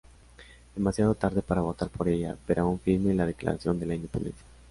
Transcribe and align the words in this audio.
Demasiado 0.73 1.13
tarde 1.13 1.43
para 1.43 1.61
votar 1.61 1.89
por 1.89 2.07
ella, 2.07 2.35
pero 2.47 2.63
aún 2.63 2.79
firme 2.79 3.13
la 3.13 3.27
Declaración 3.27 3.79
de 3.79 3.85
la 3.85 3.93
Independencia. 3.93 4.43